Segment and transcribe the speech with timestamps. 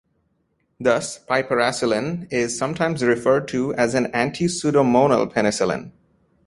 [0.79, 5.91] Thus piperacillin is sometimes referred to as an "anti-pseudomonal penicillin".